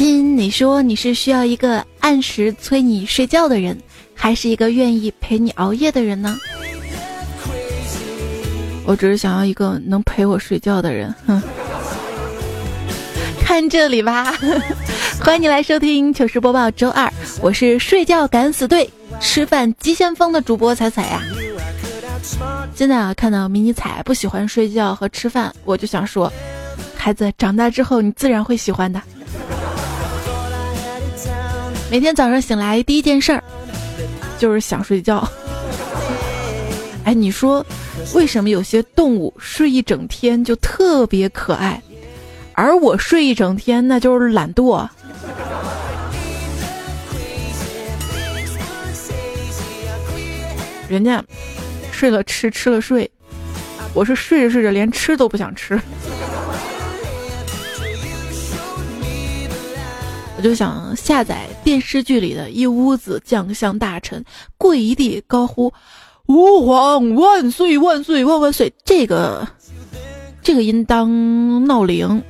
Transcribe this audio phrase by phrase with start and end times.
[0.00, 3.78] 亲，你说你是需要一个按时催你睡觉的人，
[4.14, 6.38] 还是一个愿意陪你熬夜的人呢？
[8.86, 11.14] 我只是想要一个能陪我睡觉的人。
[11.26, 11.42] 哼，
[13.44, 14.34] 看这里吧，
[15.22, 17.12] 欢迎你来收听糗事播报周二，
[17.42, 18.88] 我是睡觉敢死队，
[19.20, 21.20] 吃饭急先锋的主播彩彩呀。
[22.74, 26.32] 现在啊，看到迷你彩不喜欢睡觉和吃饭，我就想说，
[26.96, 28.98] 孩子长大之后你自然会喜欢的。
[31.90, 33.42] 每天早上醒来第一件事儿
[34.38, 35.28] 就是想睡觉。
[37.02, 37.66] 哎，你说
[38.14, 41.82] 为什么有些动物睡一整天就特别可爱，
[42.52, 44.88] 而我睡一整天那就是懒惰？
[50.88, 51.22] 人家
[51.90, 53.10] 睡了吃，吃了睡，
[53.94, 55.80] 我是睡着睡着连吃都不想吃。
[60.40, 64.24] 我就想下载电视剧里的一屋子将相大臣
[64.56, 65.70] 跪一地高呼
[66.28, 69.46] “吾皇万岁万岁万万岁”，这个
[70.40, 72.22] 这个应当闹铃，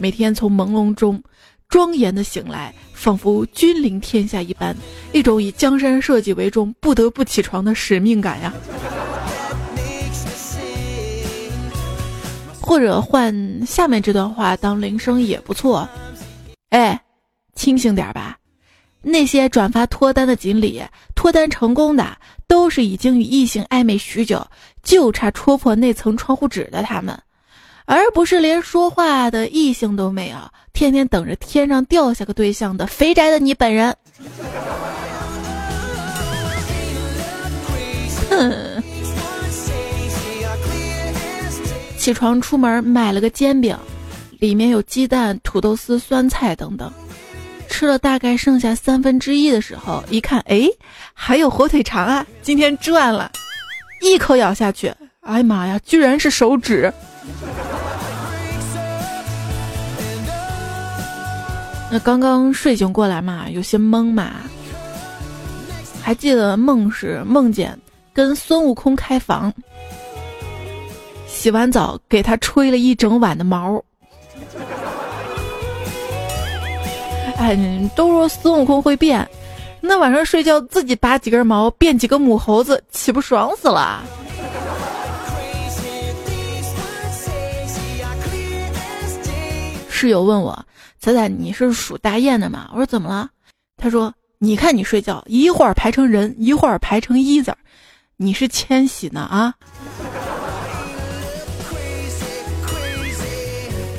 [0.00, 1.20] 每天从朦胧中
[1.68, 4.76] 庄严的醒来，仿佛君临天下一般，
[5.10, 8.54] 一种以江山社稷为重不得不起床的使命感呀。
[12.60, 15.88] 或者换下面这段话当铃声也不错，
[16.70, 17.00] 哎。
[17.54, 18.36] 清醒点吧，
[19.02, 20.82] 那些转发脱单的锦鲤，
[21.14, 22.16] 脱单成功的
[22.46, 24.46] 都是已经与异性暧昧许久，
[24.82, 27.18] 就差戳破那层窗户纸的他们，
[27.84, 30.36] 而不是连说话的异性都没有，
[30.72, 33.94] 天天等着天上掉下个对象的肥宅的你本人。
[38.30, 38.82] 哼！
[41.96, 43.74] 起床出门买了个煎饼，
[44.38, 46.92] 里面有鸡蛋、土豆丝、酸菜等等。
[47.74, 50.68] 吃了大概剩下三分之一的时候，一看，哎，
[51.12, 52.24] 还有火腿肠啊！
[52.40, 53.32] 今天赚了，
[54.00, 56.92] 一口咬下去，哎呀妈呀，居然是手指！
[61.90, 64.34] 那刚刚睡醒过来嘛，有些懵嘛。
[66.00, 67.76] 还记得梦是梦见
[68.12, 69.52] 跟孙悟空开房，
[71.26, 73.82] 洗完澡给他吹了一整晚的毛。
[77.36, 77.56] 哎，
[77.94, 79.28] 都说孙悟空会变，
[79.80, 84.02] 那晚上睡觉自己拔几根毛变几个母猴子，岂不爽死了？
[89.90, 90.66] 室友问我
[91.00, 93.30] ：“彩彩，你是属大雁的吗？”我说：“怎么了？”
[93.78, 97.58] 他说：“你看你睡觉，一会儿排成人，一会儿排成一字儿，
[98.16, 99.54] 你是迁徙呢啊？”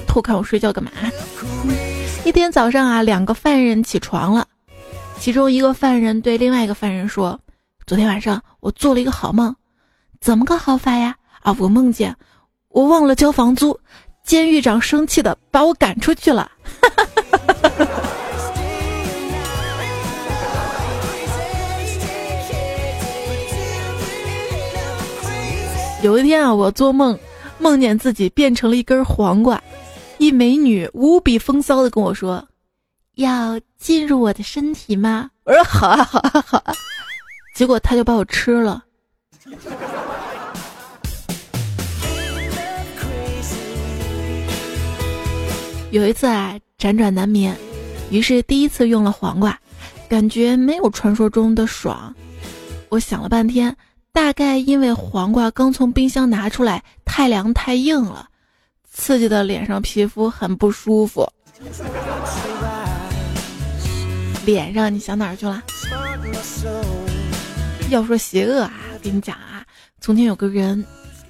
[0.07, 0.91] 偷看我睡觉干嘛？
[2.25, 4.47] 一天早上啊，两个犯人起床了，
[5.19, 7.40] 其中一个犯人对另外一个犯人说
[7.86, 9.56] ：“昨天晚上我做了一个好梦，
[10.19, 11.16] 怎么个好法呀？
[11.41, 12.16] 啊，我梦见
[12.69, 13.80] 我忘了交房租，
[14.24, 16.50] 监狱长生气的把我赶出去了。
[26.02, 27.16] 有一天啊，我做梦，
[27.59, 29.62] 梦见自己变成了一根黄瓜。
[30.17, 32.47] 一美女无比风骚的跟我说
[33.15, 36.73] ：“要进入我的身体吗？”我说：“好啊，好啊，好啊。”
[37.55, 38.83] 结果她就把我吃了。
[45.91, 47.55] 有一次啊，辗转难眠，
[48.09, 49.57] 于是第一次用了黄瓜，
[50.09, 52.13] 感觉没有传说中的爽。
[52.89, 53.75] 我想了半天，
[54.11, 58.27] 大概因为黄瓜刚从冰箱拿出来，太凉太硬了。
[58.97, 61.29] 刺激的脸上皮肤很不舒服，
[64.45, 65.61] 脸上你想哪儿去了？
[67.91, 69.63] 要说邪恶啊，我跟你讲啊，
[70.00, 70.83] 从前有个人，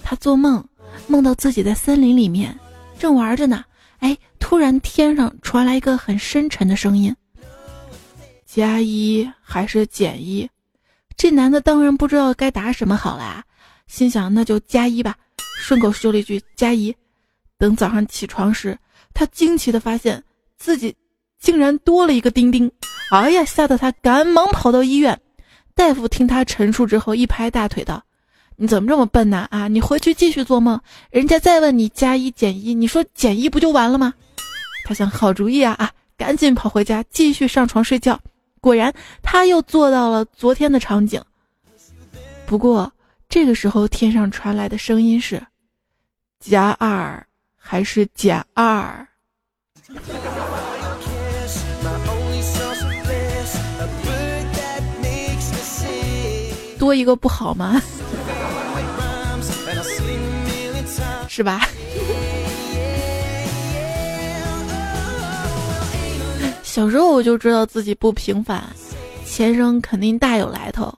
[0.03, 0.63] 他做梦，
[1.07, 2.57] 梦到自己在森林里面
[2.99, 3.65] 正玩着呢，
[3.97, 7.13] 哎，突然天上传来一个很深沉的声音
[8.45, 10.47] ：“加一还是减一？”
[11.17, 13.43] 这男的当然不知道该答什么好啦，
[13.87, 15.15] 心想那就加一吧，
[15.59, 16.95] 顺口说了一句“加一”。
[17.57, 18.77] 等早上起床时，
[19.13, 20.23] 他惊奇的发现
[20.57, 20.95] 自己
[21.39, 22.71] 竟然多了一个丁丁，
[23.11, 25.19] 哎呀，吓得他赶忙跑到医院。
[25.73, 28.03] 大夫听他陈述之后，一拍大腿道
[28.55, 29.47] ：“你怎么这么笨呢？
[29.51, 30.79] 啊，你回去继续做梦，
[31.11, 34.13] 人家再问你加一减一，你说减一不就完了吗？”
[34.87, 38.19] 他想，好主意啊啊，赶紧跑回家继续上床睡觉。
[38.61, 41.21] 果然，他又做到了昨天的场景。
[42.45, 42.91] 不过
[43.27, 45.45] 这个时候，天上传来的声音是
[46.39, 47.24] ：“加二。”
[47.67, 49.07] 还是减二？
[56.77, 57.81] 多一个不好吗？
[61.27, 61.67] 是吧？
[66.61, 68.63] 小时候我就知道自己不平凡
[69.25, 70.93] 前生肯定大有来头。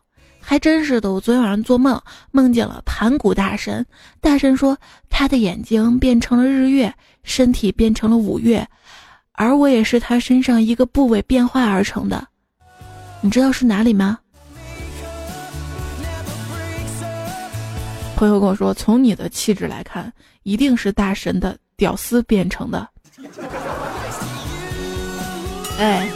[0.50, 2.02] 还真是的，我昨天晚上做梦，
[2.32, 3.86] 梦见了盘古大神。
[4.22, 4.78] 大神说
[5.10, 8.66] 他的眼睛变成了日月，身体变成了五岳，
[9.34, 12.26] 而我也是他身上一个部位变化而成的。
[13.20, 14.18] 你知道是哪里吗？
[18.16, 20.10] 朋友跟我说，从你的气质来看，
[20.44, 22.88] 一定是大神的屌丝变成的。
[25.78, 26.08] 哎，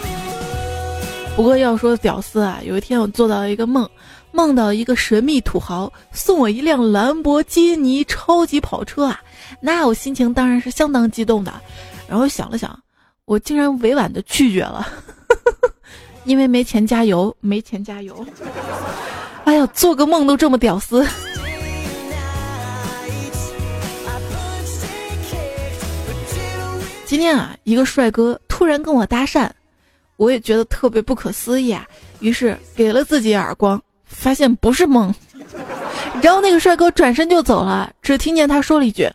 [1.35, 3.85] 不过要说屌丝啊，有一天我做到了一个梦。
[4.31, 9.21] 梦到一个神秘土豪送我一辆兰博基尼超级跑车啊，
[9.59, 11.53] 那我心情当然是相当激动的。
[12.07, 12.77] 然后想了想，
[13.25, 14.87] 我竟然委婉的拒绝了，
[16.25, 18.25] 因为没钱加油，没钱加油。
[19.43, 21.05] 哎呀，做个梦都这么屌丝。
[27.05, 29.49] 今天啊，一个帅哥突然跟我搭讪，
[30.15, 31.85] 我也觉得特别不可思议啊，
[32.21, 33.81] 于是给了自己耳光。
[34.11, 35.13] 发现不是梦，
[36.21, 39.09] 然后那个帅哥转身就走了，只听见他说了一句：“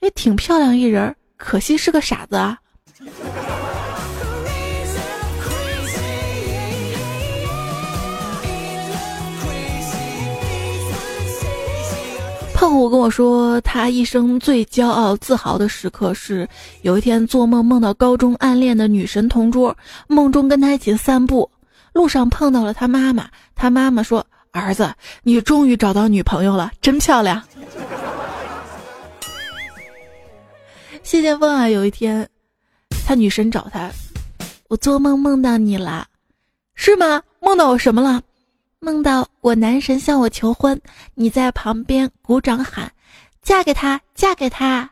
[0.00, 2.58] 哎，挺漂亮一人，可惜是个傻子啊。”
[12.54, 16.48] 胖虎跟我说，他一生最骄傲自豪的时刻是
[16.82, 21.50] 有一天做梦梦到高中暗恋的女神同桌，梦中跟他一起散步。
[21.92, 24.92] 路上碰到了他妈妈，他妈妈说：“儿子，
[25.22, 27.42] 你终于找到女朋友了，真漂亮。
[31.02, 32.28] ”谢剑锋啊，有一天，
[33.06, 33.90] 他女神找他
[34.68, 36.06] ：“我做梦梦到你了，
[36.74, 37.22] 是吗？
[37.40, 38.22] 梦到我什么了？
[38.80, 40.80] 梦到我男神向我求婚，
[41.14, 42.90] 你在旁边鼓掌喊
[43.42, 44.88] ：‘嫁给他，嫁给他。’”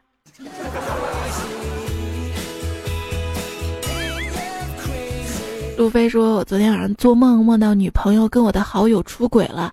[5.80, 9.72] 路飞说：“我昨天晚上做梦，梦到女朋友跟我的好友出轨了。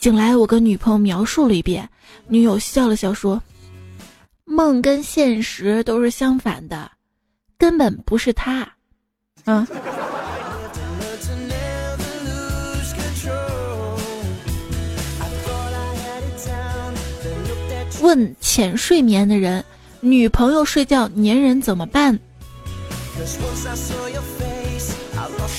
[0.00, 1.86] 醒来，我跟女朋友描述了一遍，
[2.26, 3.38] 女友笑了笑说
[4.46, 6.90] ：‘梦跟现实都是相反的，
[7.58, 8.66] 根本不是他。’
[9.44, 9.66] 嗯。
[18.00, 19.62] 问浅睡眠的人，
[20.00, 22.18] 女朋友睡觉粘人怎么办？”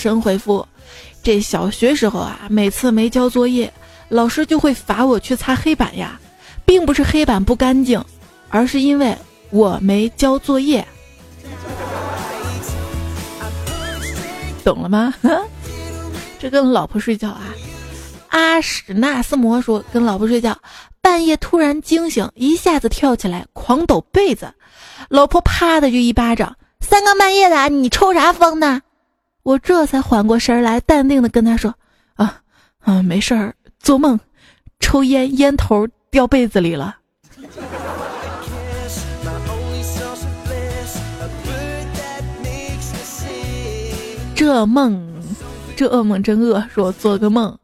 [0.04, 0.68] 神回复：
[1.24, 3.72] 这小学时候啊，每次没交作业，
[4.10, 6.20] 老师就会罚我去擦黑板呀，
[6.66, 8.04] 并不是黑板不干净，
[8.50, 9.18] 而是因为
[9.50, 10.86] 我没交作业。
[14.62, 15.14] 懂了吗？
[16.38, 17.56] 这跟老婆睡觉啊？
[18.28, 20.58] 阿史纳斯摩说跟老婆睡觉，
[21.02, 24.54] 半夜突然惊醒，一下子跳起来狂抖被子，
[25.08, 26.58] 老婆啪的就一巴掌。
[26.82, 28.82] 三更半夜的，你抽啥风呢？
[29.44, 31.74] 我这才缓过神来，淡定的跟他说
[32.16, 32.42] ：“啊，
[32.80, 34.18] 啊，没事儿，做梦，
[34.80, 36.98] 抽烟烟头掉被子里了。”
[44.36, 45.22] 这梦，
[45.76, 46.66] 这噩梦真恶。
[46.74, 47.58] 说做个梦，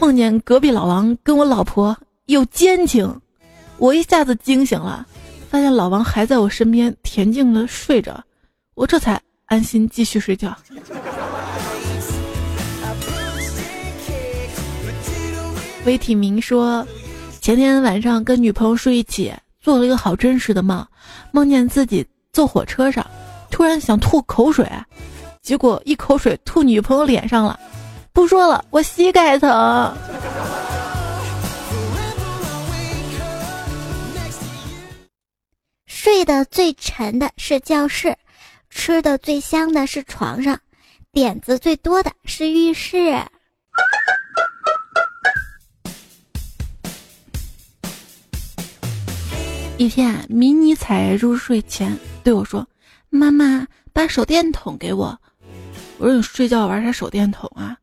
[0.00, 3.20] 梦见隔壁老王跟我老婆有奸情，
[3.78, 5.06] 我一下子惊醒了，
[5.48, 8.22] 发现老王还在我身边恬静的睡着。
[8.74, 9.20] 我这才
[9.54, 10.52] 安心继续睡觉。
[15.84, 16.84] 魏体明说，
[17.40, 20.84] 前天晚上跟女朋友睡一起，做了一个好真实的梦，
[21.30, 23.08] 梦见自己坐火车上，
[23.48, 24.68] 突然想吐口水，
[25.40, 27.56] 结果一口水吐女朋友脸上了。
[28.12, 29.96] 不说了，我膝盖疼。
[35.86, 38.16] 睡得最沉的是教室。
[38.74, 40.60] 吃的最香的是床上，
[41.12, 43.22] 点子最多的是浴室。
[49.78, 52.66] 一天，迷你彩入睡前对我说
[53.08, 55.18] ：“妈妈，把手电筒给我。”
[55.96, 57.78] 我说：“你睡觉玩啥手电筒啊？”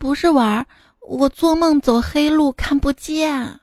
[0.00, 0.66] 不是玩，
[1.00, 3.60] 我做梦走黑路看不见。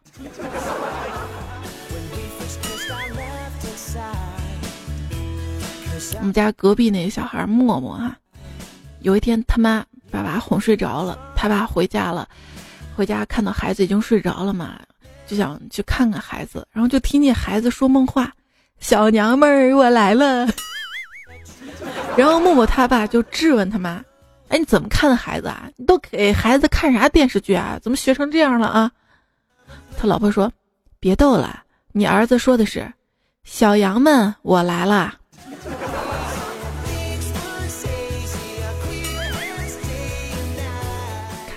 [6.18, 8.18] 我们家隔壁那个小孩默默啊，
[9.02, 12.28] 有一天他妈把娃哄睡着了，他爸回家了，
[12.96, 14.80] 回家看到孩子已经睡着了嘛，
[15.28, 18.34] 就想去看看孩子，然后就听见孩子说梦话
[18.80, 20.48] ：“小娘们儿，我来了。
[22.18, 24.04] ”然后默默他爸就质问他妈
[24.50, 25.70] ：“哎，你怎么看的孩子啊？
[25.78, 27.80] 你都给孩子看啥电视剧啊？
[27.82, 28.92] 怎么学成这样了啊？
[29.98, 30.52] 他老婆说
[31.00, 31.64] ：“别逗了，
[31.94, 32.92] 你儿子说的是，
[33.44, 35.16] 小羊们，我来了。”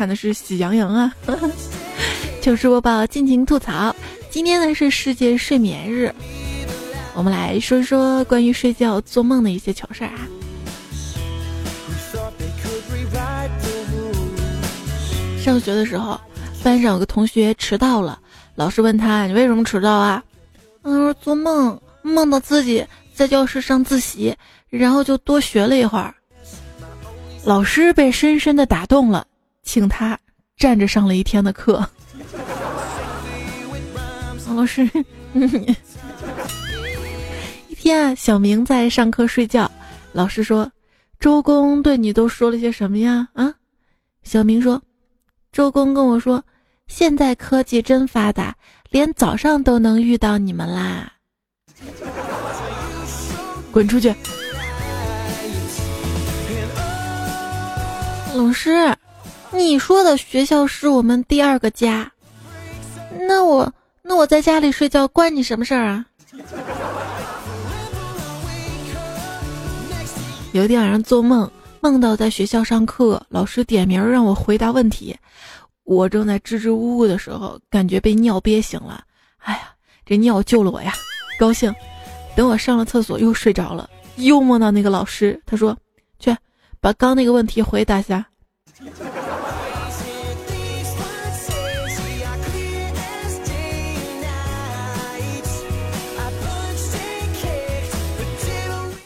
[0.02, 1.14] 看的是《喜羊羊》啊。
[2.40, 3.94] 糗事播报，尽情吐槽。
[4.30, 6.12] 今天呢是世界睡眠日，
[7.14, 10.26] 我们来说说关于睡觉做梦的一些糗事儿啊。
[15.40, 16.20] 上学的时候，
[16.64, 18.18] 班上有个同学迟到了，
[18.56, 20.20] 老师问他：“你为什么迟到啊？”
[20.82, 24.34] 嗯，做梦梦到自己在教室上自习，
[24.68, 26.12] 然后就多学了一会儿。
[27.44, 29.24] 老师被深深的打动了，
[29.62, 30.18] 请他
[30.56, 31.86] 站着上了一天的课。
[34.54, 34.88] 老师，
[37.68, 39.70] 一天啊，小明在上课睡觉，
[40.12, 40.70] 老师说
[41.18, 43.54] ：“周公对你都说了些什么呀？”啊，
[44.22, 44.82] 小明说。
[45.52, 46.44] 周公跟我说
[46.86, 48.54] ：“现在科技真发达，
[48.90, 51.10] 连早上都能遇到你们啦！”
[53.72, 54.14] 滚出去！
[58.34, 58.94] 老师，
[59.54, 62.10] 你说的学校是我们第二个家，
[63.28, 66.06] 那我那我在家里睡觉关你什么事儿啊？
[70.52, 71.50] 有一天晚上做梦。
[71.84, 75.16] 梦到在学校上课，老师点名让我回答问题，
[75.82, 79.02] 我正在支支吾吾的时候，感觉被尿憋醒了。
[79.38, 79.62] 哎呀，
[80.06, 80.94] 这尿救了我呀，
[81.40, 81.74] 高兴。
[82.36, 85.76] 等我上了厕所又睡着了，又梦到那个老师，他说
[86.20, 86.32] ：“去
[86.80, 88.24] 把刚那个问题回答下。”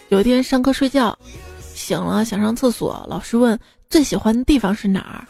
[0.08, 1.16] 有一天上课睡觉。
[1.74, 3.04] 醒了，想上厕所。
[3.08, 3.58] 老师问
[3.90, 5.26] ：“最喜欢的地方是哪儿？”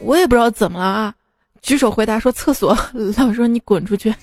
[0.00, 1.14] 我也不知道怎么了啊，
[1.60, 2.72] 举手回答说：“厕所。
[3.16, 4.14] ”老师说：“你滚出去。”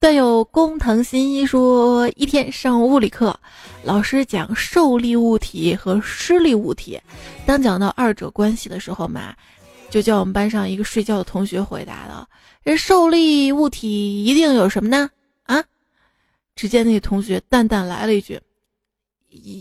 [0.00, 3.38] 段友工藤新一说：“一天上物理课，
[3.84, 6.98] 老师讲受力物体和施力物体。
[7.46, 9.34] 当讲到二者关系的时候嘛，
[9.92, 12.26] 就叫我们班上一个睡觉的同学回答的：
[12.64, 15.10] 这受力物体一定有什么呢？”
[15.44, 15.62] 啊
[16.56, 18.40] 只见那个同学淡淡来了一句：“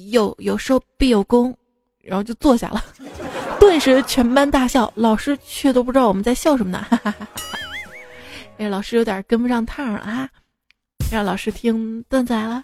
[0.10, 1.54] 有有受必有功”，
[2.02, 2.82] 然后就坐下了。
[3.60, 6.88] 顿时全班大笑，老师却都不知道我们在笑什么呢。
[8.58, 10.30] 哎，老师有点跟不上趟了啊！
[11.12, 12.64] 让老师听段子来了。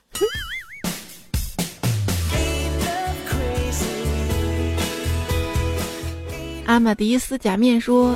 [6.68, 8.14] 阿玛迪斯假面说：“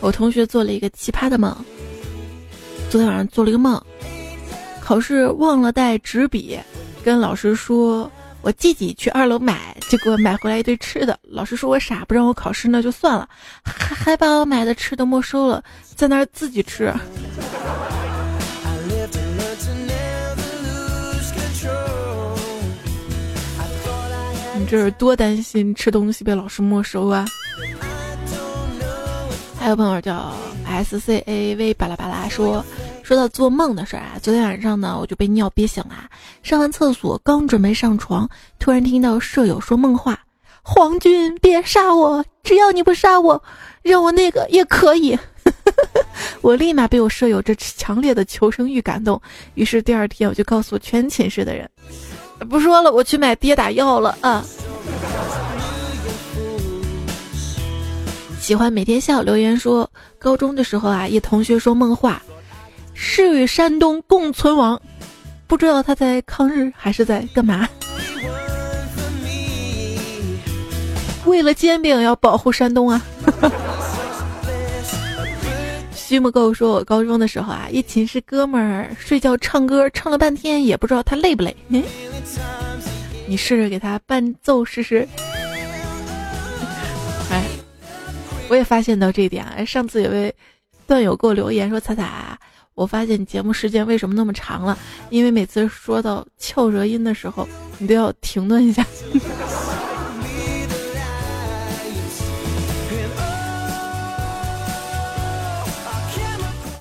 [0.00, 1.52] 我同学做了一个奇葩的梦。”
[2.88, 3.82] 昨天晚上做了一个梦，
[4.80, 6.56] 考试忘了带纸笔，
[7.04, 8.08] 跟老师说
[8.42, 11.18] 我自己去二楼买，结果买回来一堆吃的。
[11.24, 13.28] 老师说我傻，不让我考试，那就算了，
[13.64, 15.60] 还还把我买的吃的没收了，
[15.96, 16.94] 在那儿自己吃。
[24.68, 27.24] 这是多担心吃东西被老师没收啊？
[29.58, 30.32] 还有朋友叫。
[30.68, 32.62] S C A V 巴拉巴拉说，
[33.04, 36.10] 说到做梦的事儿啊，昨天晚上呢，我就被尿憋醒了。
[36.42, 40.18] 上完厕所，刚准备上床，突然听到舍友说梦话
[40.60, 43.40] ：“皇军，别杀我，只要你不杀我，
[43.82, 45.16] 让我那个也可以。
[46.42, 49.22] ”我立马被我舍友这强烈的求生欲感动，
[49.54, 51.70] 于是第二天我就告诉全寝室的人
[52.48, 54.44] ：“不说了，我去买跌打药了啊。”
[58.40, 59.90] 喜欢每天笑留言说，
[60.20, 62.22] 高中的时候啊，一同学说梦话，
[62.94, 64.80] 是与山东共存亡，
[65.48, 67.68] 不知道他在抗日还是在干嘛。
[71.24, 73.02] 为了煎饼要保护山东啊！
[76.08, 81.56] 徐木够说，我高中的时候啊，一寝室哥们儿睡觉唱歌，唱了半天也不知道他累不累。
[83.26, 85.04] 你试着给他伴奏试试。
[88.48, 89.64] 我也发现到这一点啊！
[89.64, 90.32] 上次有位
[90.86, 92.38] 段友给我留言说：“彩彩，
[92.74, 94.78] 我发现你节目时间为什么那么长了？
[95.10, 97.48] 因为每次说到翘舌音的时候，
[97.78, 98.86] 你都要停顿一下。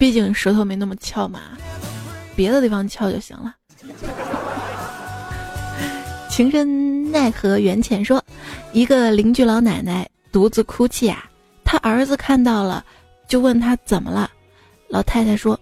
[0.06, 1.40] 毕竟舌头没那么翘嘛，
[2.36, 3.56] 别的地方翘就行了。”
[6.30, 8.24] 情深奈何缘浅说
[8.72, 11.28] ：“一个邻居老奶奶独自哭泣啊。”
[11.66, 12.86] 她儿子看到了，
[13.28, 14.30] 就问她怎么了。
[14.90, 15.60] 老太太说：“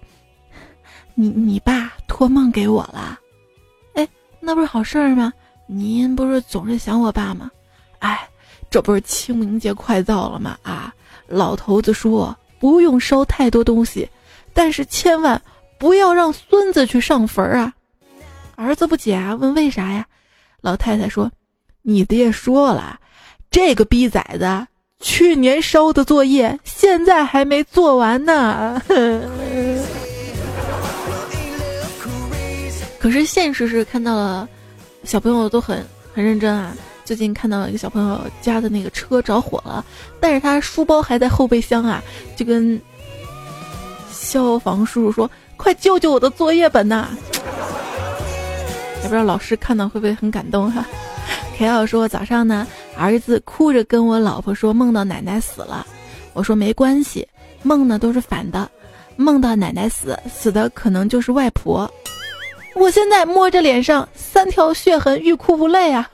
[1.15, 3.17] 你你爸托梦给我了。”
[3.95, 4.05] 哎
[4.41, 5.31] 那不是好事儿吗？
[5.67, 7.49] 您不是总是想我爸吗？
[7.99, 8.27] 哎，
[8.69, 10.57] 这不是清明节快到了吗？
[10.63, 10.93] 啊，
[11.27, 14.09] 老头子说不用烧太多东西，
[14.53, 15.41] 但是千万
[15.77, 17.73] 不要让孙子去上坟啊。
[18.55, 20.05] 儿子不解啊，问为啥呀？
[20.61, 21.31] 老太太说
[21.81, 22.99] ：“你爹说了，
[23.51, 24.67] 这个逼崽子
[25.01, 28.81] 去年烧的作业现在还没做完呢。
[32.99, 34.47] ”可是现实是看到了，
[35.03, 36.73] 小朋友都很很认真啊。
[37.03, 39.83] 最近看到了一个小朋友家的那个车着火了，
[40.21, 42.01] 但是他书包还在后备箱啊，
[42.37, 42.81] 就跟
[44.33, 47.09] 消防叔叔说：“快救救我的作业本呐！”
[48.97, 50.83] 也不知道老师看到会不会很感动哈。
[51.55, 52.65] 凯奥说早上呢，
[52.97, 55.85] 儿子哭着跟我老婆说梦到奶奶死了，
[56.33, 57.27] 我说没关系，
[57.61, 58.67] 梦呢都是反的，
[59.17, 61.87] 梦到奶奶死，死的可能就是外婆。
[62.73, 66.09] 我现在摸着脸上三条血痕，欲哭无泪啊。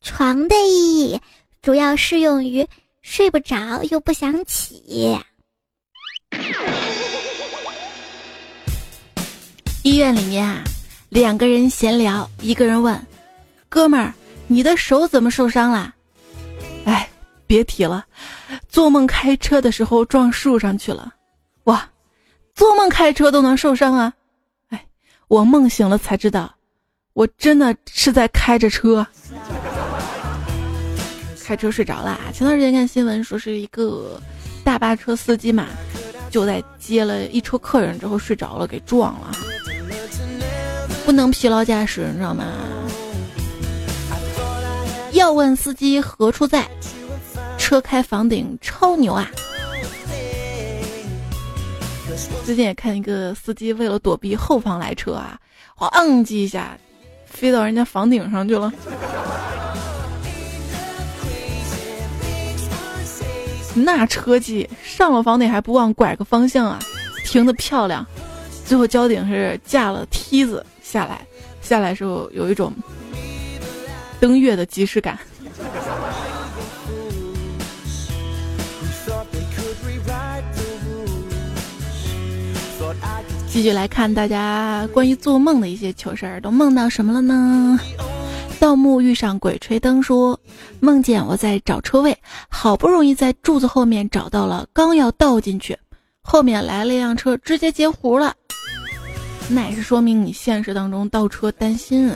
[0.00, 1.20] 床的意义
[1.60, 2.64] 主要适用于
[3.08, 5.16] 睡不着又不想起。
[9.84, 10.64] 医院里面啊，
[11.08, 13.00] 两个人闲聊，一个人问
[13.70, 14.12] ：“哥们儿，
[14.48, 15.94] 你的手怎么受伤了？”
[16.84, 17.08] 哎，
[17.46, 18.04] 别提了，
[18.68, 21.14] 做梦开车的时候撞树上去了。
[21.64, 21.88] 哇，
[22.56, 24.12] 做梦开车都能受伤啊！
[24.70, 24.84] 哎，
[25.28, 26.52] 我梦醒了才知道，
[27.12, 29.06] 我真的是在开着车，
[31.46, 32.18] 开车睡着了。
[32.34, 34.20] 前段时间看新闻说是一个
[34.64, 35.68] 大巴车司机嘛，
[36.28, 39.30] 就在接了一车客人之后睡着了，给撞了。
[41.04, 42.44] 不能疲劳驾驶，你知道吗？
[45.12, 46.66] 要问司机何处在，
[47.56, 49.30] 车开房顶超牛啊！
[52.44, 55.38] 最近也看一个司机为了躲避后方来车啊，
[55.78, 56.76] 咣叽一下
[57.24, 58.72] 飞到人家房顶上去了。
[63.76, 66.78] 那车技上了房顶还不忘拐个方向啊，
[67.24, 68.06] 停的漂亮。
[68.64, 70.64] 最后交警是架了梯子。
[70.82, 71.20] 下来，
[71.60, 72.72] 下来时候有一种
[74.18, 75.18] 登月的即视感。
[83.48, 87.78] 继续来看大家关于做梦的一些糗事儿，都梦到什么了呢？
[88.58, 90.38] 盗墓遇上鬼吹灯说，
[90.80, 92.16] 梦见我在找车位，
[92.48, 95.78] 好不容易在柱子后面找到了，刚要倒进去，
[96.22, 98.34] 后面来了一辆车，直接截胡了。
[99.48, 102.10] 那也是说明你现实当中倒车担心。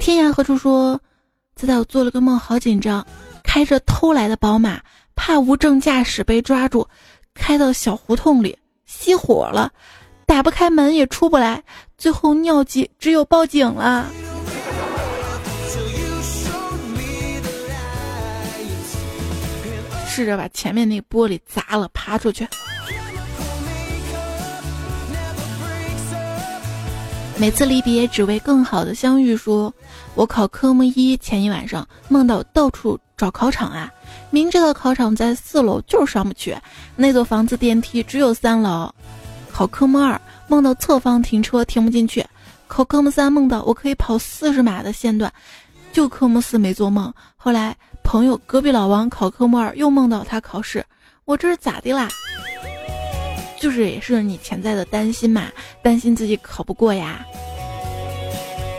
[0.00, 0.98] 天涯何处说，
[1.54, 3.04] 自在我做了个梦，好紧张，
[3.42, 4.80] 开着偷来的宝马，
[5.14, 6.86] 怕无证驾驶被抓住，
[7.34, 8.56] 开到小胡同里
[8.88, 9.70] 熄火了，
[10.24, 11.62] 打不开门也出不来，
[11.98, 14.06] 最后尿急，只有报警了。
[20.18, 22.44] 试着把前面那玻璃砸了，爬出去。
[27.36, 29.36] 每次离别，只为更好的相遇。
[29.36, 29.72] 说，
[30.16, 33.88] 我考科目一前一晚上，梦到到处找考场啊，
[34.30, 36.56] 明知道考场在四楼，就是上不去。
[36.96, 38.92] 那座房子电梯只有三楼。
[39.52, 42.26] 考科目二，梦到侧方停车停不进去。
[42.66, 45.32] 考科目三，梦到我可以跑四十码的线段。
[45.92, 47.14] 就科目四没做梦。
[47.36, 47.74] 后来
[48.08, 50.82] 朋友隔壁老王考科目二，又梦到他考试。
[51.26, 52.08] 我这是咋的啦？
[53.60, 55.48] 就是也是你潜在的担心嘛，
[55.82, 57.22] 担心自己考不过呀。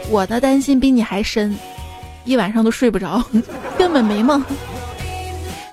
[0.09, 1.55] 我的担心比你还深，
[2.25, 3.23] 一晚上都睡不着，
[3.77, 4.43] 根本没梦。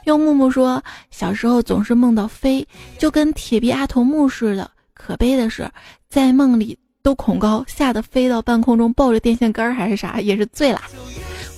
[0.05, 4.71] 用木木说，小时候总是梦到飞，就跟铁臂阿童木似的。
[4.93, 5.67] 可悲的是，
[6.11, 10.83] 在梦里都恐高，吓得飞到半空中抱着电线杆还是啥，也是醉了。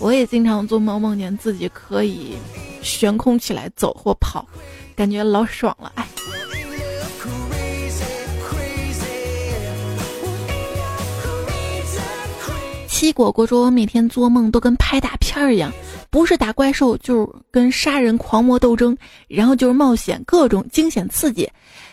[0.01, 2.37] 我也经常做梦，梦见自己可以
[2.83, 4.47] 悬空起来走或跑，
[4.95, 5.93] 感觉老爽了。
[5.97, 6.07] 哎。
[12.87, 15.73] 七果果说：“我每天做梦都跟拍大片儿一样，
[16.11, 18.97] 不是打怪兽，就是跟杀人狂魔斗争，
[19.29, 21.49] 然后就是冒险，各种惊险刺激。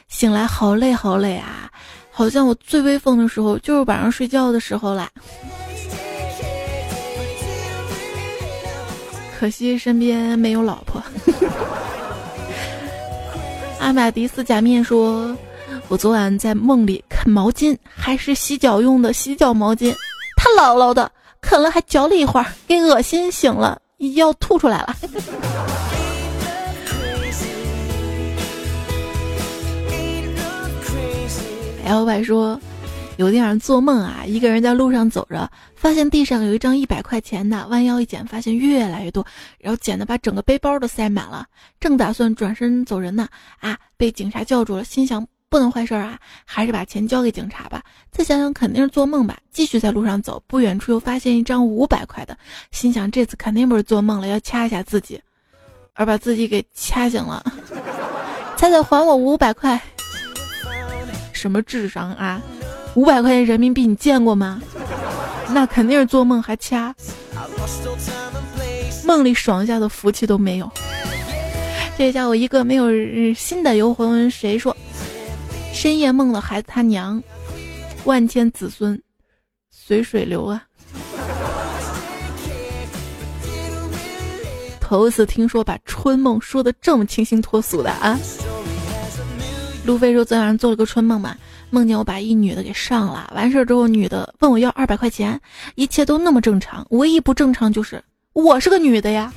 [0.07, 1.69] 醒来好累好累啊，
[2.09, 5.07] 好像我最威风的时候就是晚上睡觉的时候啦。
[9.37, 11.03] 可惜身边没有老婆。”
[13.79, 15.37] 阿玛迪斯假面说
[15.89, 19.93] ：“我昨晚在梦里啃毛巾，还是洗脚用的洗脚毛巾。”
[20.37, 23.79] 他牢牢的啃了，还嚼了一会儿，给恶心醒了，
[24.15, 24.95] 要吐出来了。
[31.85, 32.59] L Y 说，
[33.17, 39.25] 有天晚上做梦啊，一个人在路上走着，发现地上有一张一百块钱的，弯腰一捡，发现越来越多，
[39.57, 41.45] 然后捡的把整个背包都塞满了。
[41.79, 43.27] 正打算转身走人呢，
[43.59, 47.81] 啊，被警察叫住了，心想不能坏事啊，还是把钱交给警察吧。
[48.11, 52.37] 再想想肯定是做梦吧，继续在路上走，不远处又发现一张五百块的，
[52.71, 55.21] 心想这次肯定不是做梦了，要掐一下自己，
[55.93, 57.41] 而把自己给掐醒了。
[58.57, 59.81] 猜猜还我五百块？
[61.31, 62.41] 什么智商啊？
[62.95, 64.61] 五百块钱人民币你见过吗？
[65.49, 66.95] 那肯定是做梦还掐，
[69.03, 70.71] 梦里爽一下的福气都没有。
[71.97, 72.89] 这叫我一个没有
[73.33, 74.29] 新的游魂。
[74.31, 74.75] 谁说？
[75.73, 77.21] 深夜梦了孩子他娘，
[78.05, 78.99] 万千子孙
[79.69, 80.63] 随水流啊！
[84.79, 88.17] 头一次听说把春梦说的这么清新脱俗的啊！
[89.85, 91.35] 路飞说昨晚上做了个春梦嘛。
[91.71, 95.39] 梦见我把一女的给上了，完事儿之后，女的问我要二百块钱，
[95.75, 98.01] 一切都那么正常，唯一不正常就是
[98.33, 99.33] 我是个女的呀。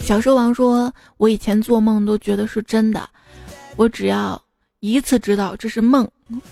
[0.00, 3.08] 小兽王说：“我以前做梦都觉得是真的，
[3.76, 4.40] 我只要
[4.80, 6.08] 一次知道这是梦，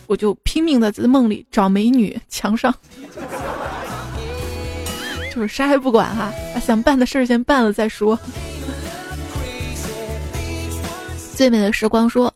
[0.07, 2.73] 我就拼命的在梦里找美女墙上，
[5.35, 8.19] 就是啥也不管哈，把想办的事儿先办了再说。”
[11.39, 12.35] 最美的时光说，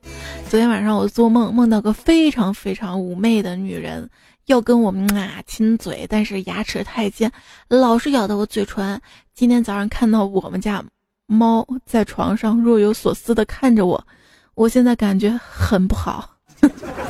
[0.48, 4.08] 昨天晚上我做梦，梦到个非常非常妩媚的女人，
[4.46, 7.28] 要跟我们啊亲嘴，但是牙齿太尖，
[7.66, 9.00] 老是咬到我嘴唇。
[9.34, 10.80] 今天早上看到我们家
[11.26, 14.06] 猫在床上若有所思的看着我，
[14.54, 16.36] 我现在感觉很不好。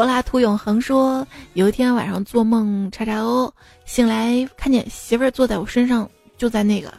[0.00, 3.52] 柏拉图永恒说，有一天晚上做梦，叉叉哦，
[3.84, 6.08] 醒来看见媳妇儿坐在我身上，
[6.38, 6.90] 就在那个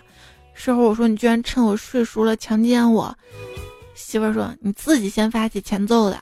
[0.54, 3.12] 时候，我说你居然趁我睡熟了强奸我。
[3.96, 6.22] 媳妇儿说你自己先发起前奏的。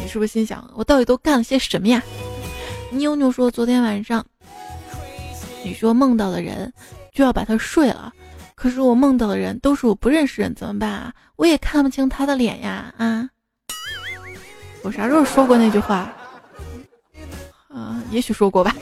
[0.00, 2.00] 你是不是心想我到底都干了些什么呀？
[2.92, 4.24] 妞妞说昨天晚上，
[5.64, 6.72] 你说梦到的人
[7.12, 8.12] 就要把他睡了，
[8.54, 11.12] 可是我梦到的人都是我不认识人，怎么办啊？
[11.34, 13.28] 我也看不清他的脸呀啊！
[14.86, 16.08] 我啥时候说过那句话？
[17.68, 18.72] 啊，也许说过吧。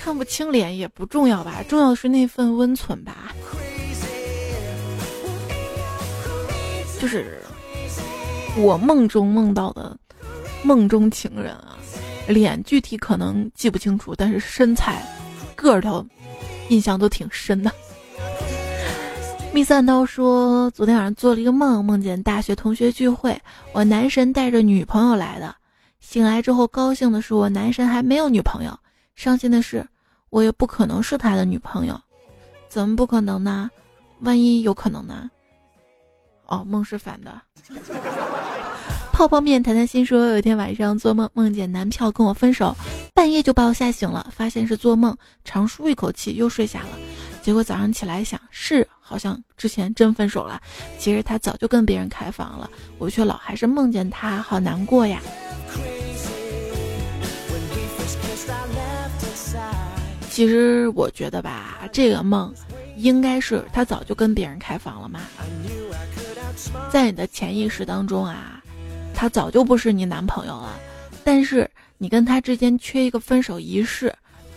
[0.00, 3.32] 看不清脸也不重要吧，重要的是那份温存吧。
[7.00, 7.40] 就是
[8.56, 9.96] 我梦中梦到的
[10.64, 11.78] 梦中情人啊，
[12.26, 15.06] 脸具体可能记不清楚，但是身材、
[15.54, 16.04] 个头
[16.68, 17.70] 印象都挺深的。
[19.54, 23.38] 密三刀说：“昨天晚上做了一个梦，梦见大学同学聚会，
[23.74, 25.54] 我男神带着女朋友来的。
[26.00, 28.74] 醒来之后，高兴的是我男神还没有女朋友，
[29.14, 29.86] 伤心的是
[30.30, 32.00] 我也不可能是他的女朋友。
[32.66, 33.70] 怎么不可能呢？
[34.20, 35.30] 万一有可能呢？
[36.46, 37.38] 哦，梦是反的。”
[39.12, 42.74] 泡泡面谈谈心说：“有一天晚上做梦，梦见男票跟我分手，
[43.12, 46.88] 半夜就把我吓醒了，发现是做梦，长舒一口气又睡下了。
[47.42, 50.58] 结果早上起来想是。”好像之前真分手了，
[50.98, 55.20] 其实他早就跟别人开房了，我却老还是梦见他，好难过呀。
[60.30, 62.54] 其实我觉得吧，这个梦
[62.96, 65.20] 应该是他早就跟别人开房了嘛，
[66.90, 68.62] 在你的潜意识当中啊，
[69.12, 70.80] 他早就不是你男朋友了，
[71.22, 74.14] 但是你跟他之间缺一个分手仪式，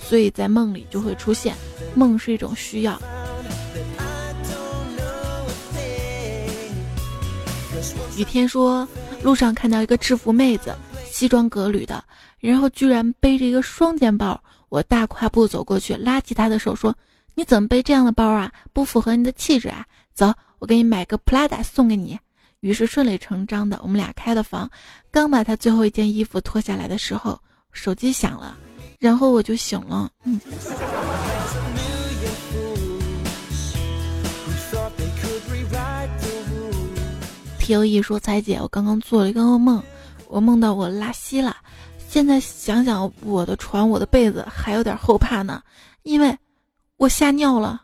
[0.08, 1.56] 所以在梦里就会出现，
[1.96, 3.02] 梦是一种需要。
[8.18, 8.88] 雨天说，
[9.24, 10.74] 路上看到一个制服妹子，
[11.06, 12.02] 西装革履的，
[12.40, 14.42] 然后居然背着一个双肩包。
[14.70, 16.96] 我大跨步走过去，拉起她的手说
[17.36, 18.52] ：“你怎么背这样的包啊？
[18.72, 19.86] 不符合你的气质啊！
[20.14, 22.18] 走，我给你买个 Prada 送给你。”
[22.62, 24.70] 于是顺理成章的，我们俩开了房。
[25.12, 27.40] 刚把她最后一件衣服脱下来的时候，
[27.72, 28.58] 手机响了，
[29.00, 30.10] 然后我就醒了。
[30.24, 30.40] 嗯。
[37.60, 39.82] T O E 说：“彩姐，我刚刚做了一个噩梦，
[40.28, 41.56] 我梦到我拉稀了。
[42.08, 45.62] 现在想想，我的床、我的被子还有点后怕呢，
[46.04, 46.38] 因为
[46.98, 47.82] 我吓尿了。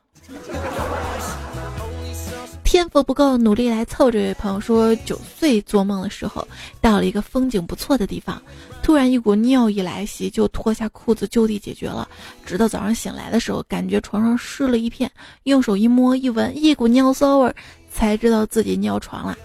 [2.71, 6.47] 天赋不够，努力来凑。”这位朋友说：“九岁做梦的时候，
[6.79, 8.41] 到了一个风景不错的地方，
[8.81, 12.07] 突然一股尿意来袭，就脱下裤子就地解决了。
[12.45, 15.11] 直到早上醒来的时候，感觉床上湿了一片，
[15.43, 17.53] 用手一摸一闻，一股尿骚味，
[17.91, 19.37] 才知道自己尿床了。”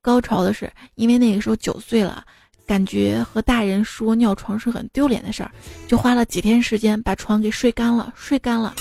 [0.00, 2.24] 高潮的是，因为那个时候九岁了，
[2.66, 5.50] 感觉和大人说尿床是很丢脸的事儿，
[5.86, 8.74] 就花了几天时间把床给睡干了，睡干了。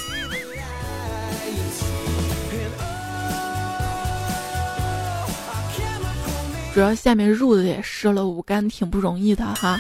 [6.74, 9.80] 主要下面褥子也湿了，五干挺不容易的哈。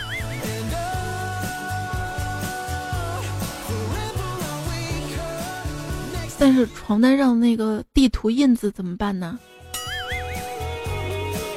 [6.37, 9.37] 但是床单上那个地图印子怎么办呢？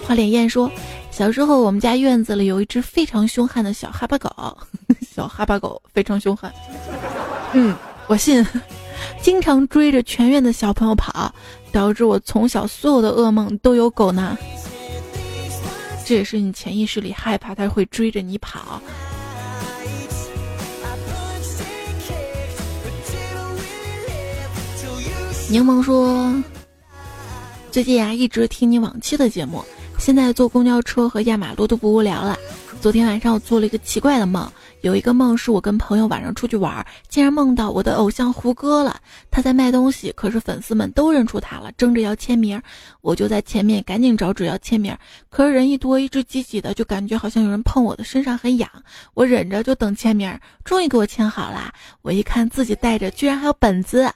[0.04, 0.70] 花脸燕说，
[1.10, 4.58] 小时候我们家院子里有一只非常凶悍的小哈巴狗，
[5.08, 6.52] 小哈巴狗非常凶悍。
[7.52, 7.74] 嗯，
[8.08, 8.44] 我信，
[9.22, 11.32] 经常追着全院的小朋友跑，
[11.70, 14.36] 导致我从小所有的噩梦都有狗呢。
[16.04, 18.80] 这也是你潜意识里害怕他会追着你跑。
[25.48, 26.34] 柠檬说
[27.70, 29.62] ：“最近啊，一直听你往期的节目，
[29.98, 32.38] 现在坐公交车和压马路都不无聊了。
[32.80, 34.50] 昨天晚上我做了一个奇怪的梦。”
[34.82, 39.00] 有一个梦是我跟朋友晚上出去玩，竟然梦到我的偶像胡歌了。
[39.30, 42.60] 他在卖东西，可是粉丝们都认出他了，争着要签名。
[43.00, 44.96] 我就在前面赶紧找纸要签名，
[45.30, 48.68] 可是人一多，一直挤挤的，就感觉好像有人碰我的身上很痒。
[49.14, 51.72] 我忍着就等签名，终于给我签好了。
[52.02, 54.10] 我一看自己带着居然还有本子，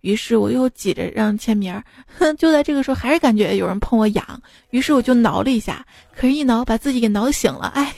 [0.00, 1.80] 于是我又挤着让签名。
[2.18, 7.68] 哼， 就在这个时候还是感觉有人碰我痒，于是我就挠了一下，可是一挠把自己给挠醒了。
[7.76, 7.94] 哎。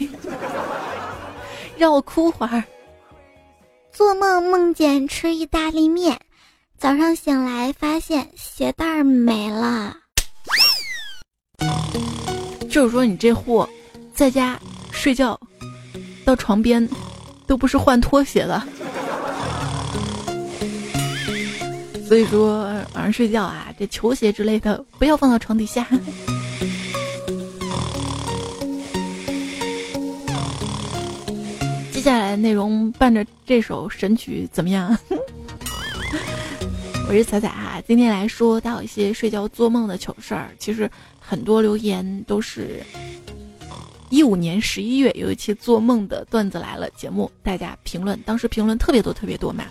[1.80, 2.62] 让我哭会儿。
[3.90, 6.20] 做梦梦见吃意大利面，
[6.76, 9.96] 早上醒来发现鞋带儿没了。
[12.70, 13.66] 就是说你这货，
[14.14, 14.60] 在家
[14.92, 15.40] 睡觉，
[16.22, 16.86] 到床边
[17.46, 18.62] 都不是换拖鞋的。
[22.06, 25.88] 所以说晚上睡觉啊，这球鞋之类的不要放到床底下。
[32.00, 34.96] 接下来内容伴着这首神曲怎么样？
[37.06, 40.48] 我是彩彩哈，今天来说到一些睡觉做梦的糗事儿。
[40.58, 42.82] 其实很多留言都是
[44.08, 49.64] 一五年十一月有一期做梦的段子来了节目，大家评论，当时评论特别多特别多嘛，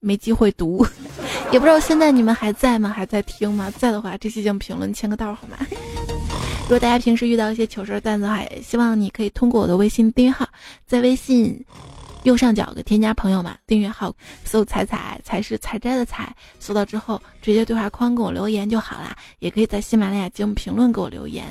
[0.00, 0.86] 没机会读，
[1.50, 2.90] 也不知道现在你们还在吗？
[2.90, 3.70] 还在听吗？
[3.70, 5.56] 在的话，这期节目评论签个到好吗？
[6.68, 10.46] 如果大家平时遇到一些糗事段子的话，也希望你可以通过我的微信订阅号，
[10.86, 11.58] 在微信
[12.24, 19.16] 右上角的添加朋友嘛，订阅号搜“彩彩”才是采摘的采，搜到之后直接对话框给我留言就好啦。
[19.38, 21.46] 也可以在喜马拉雅节目评论给我留言。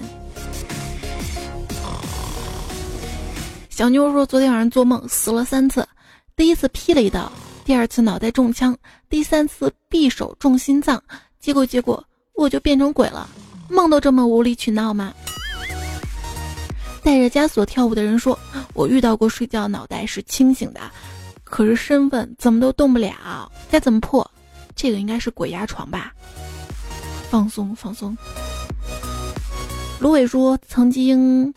[3.72, 5.88] 小妞说，昨天晚上做梦死了三次，
[6.36, 7.32] 第一次劈了一刀，
[7.66, 8.78] 第二次脑袋中枪，
[9.10, 11.02] 第三次匕首中心脏，
[11.40, 13.28] 结果结果我就变成鬼了。
[13.70, 15.14] 梦都这么无理取闹吗？
[17.04, 18.38] 带着枷锁跳舞的人说
[18.76, 20.82] ：“我遇到过睡觉脑袋是清醒的，
[21.44, 24.30] 可是身份怎么都动不了，该怎么破？
[24.76, 26.14] 这个应该是鬼压床吧？
[27.30, 28.18] 放松放松。”
[30.00, 31.54] 芦苇说：“曾经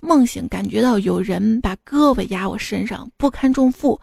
[0.00, 4.00] 梦醒，感觉到有人把胳膊压我身上，不堪重负，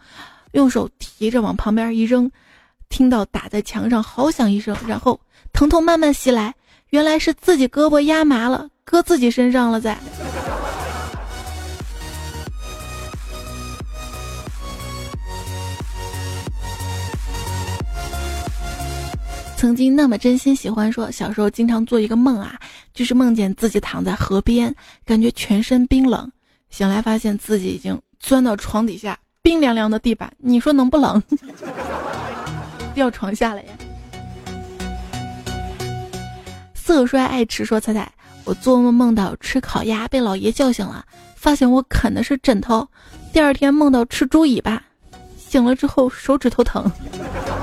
[0.52, 2.30] 用手提着往旁边一扔，
[2.90, 5.18] 听到打在墙上好响一声，然后
[5.52, 6.54] 疼痛慢慢袭来。”
[6.94, 9.80] 原来是自己胳膊压麻了，搁自己身上了。
[9.80, 9.98] 在
[19.56, 22.56] 曾经那么真心喜欢，说小时候经常做一个梦啊，
[22.92, 24.72] 就是梦见自己躺在河边，
[25.04, 26.30] 感觉全身冰冷，
[26.70, 31.20] 醒来发现自己已经钻到床底下，冰凉凉的地板，你说能不冷？
[32.94, 33.72] 掉床下了呀！
[36.86, 38.06] 色衰爱吃说彩彩，
[38.44, 41.02] 我做梦梦到吃烤鸭被老爷叫醒了，
[41.34, 42.86] 发现我啃的是枕头。
[43.32, 44.82] 第二天梦到吃猪尾巴，
[45.38, 46.84] 醒了之后手指头疼。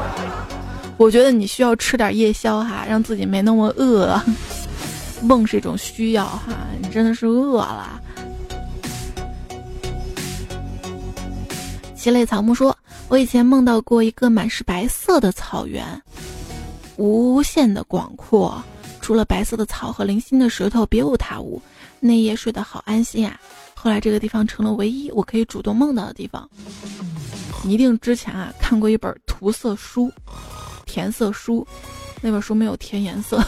[0.98, 4.20] 我觉得你需要吃点夜宵哈，让自己没那么饿。
[5.22, 8.02] 梦是一种需要哈，你真的是饿了。
[11.96, 12.76] 七类草木说，
[13.08, 15.86] 我以前梦到过一个满是白色的草原，
[16.98, 18.60] 无限的广阔。
[19.02, 21.62] 除了白色的草和零星的石头，别无他物。
[22.00, 23.40] 那夜睡得好安心啊！
[23.76, 26.50] 后来这个地方成了唯一我可以主动梦到的地方。
[27.64, 30.12] 你一定之前啊看过一本涂色书、
[30.86, 31.68] 填色书，
[32.22, 33.44] 那本书没有填颜色。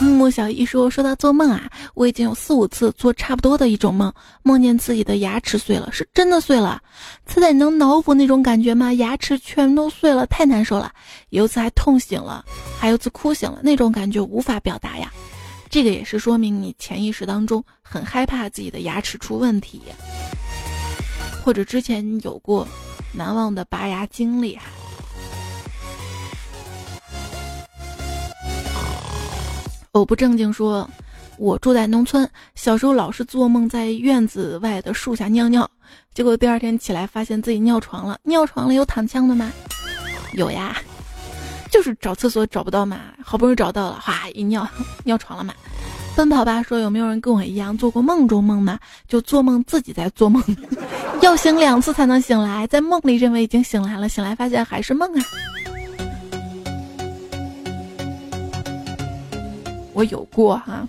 [0.00, 4.10] 木木小姨说：“说到做梦啊，我已经有四五次做差不多的一种梦，
[4.42, 6.80] 梦见自己的牙齿碎了，是真的碎了。
[7.26, 8.94] 猜猜你能脑补那种感觉吗？
[8.94, 10.90] 牙齿全都碎了，太难受了。
[11.28, 12.42] 有次还痛醒了，
[12.78, 15.12] 还有次哭醒了，那种感觉无法表达呀。
[15.68, 19.82] 这个也是说明你潜意识当中很害怕自己的牙齿出问题，
[21.44, 22.66] 或者之前有过
[23.12, 24.62] 难忘的拔牙经历哈。
[29.92, 30.88] 我不正经说，
[31.36, 35.68] 我住在农村，小时候老是做梦在院子外的树下尿尿，
[36.14, 38.16] 结果第二天起来发现自己尿床了。
[38.22, 39.50] 尿床了有躺枪的吗？
[40.34, 40.76] 有呀，
[41.72, 44.64] 就是找厕所找不到嘛，好不容易找到了，哗一尿
[45.02, 45.52] 尿床了嘛。
[46.14, 48.78] 奔跑吧说有没有人跟我一样做过梦中梦呢？
[49.08, 50.40] 就做梦自己在做梦，
[51.20, 55.24] 要醒两次才能醒来，在梦里认为已经醒来了，醒来发现还是梦啊。
[59.92, 60.86] 我有过哈，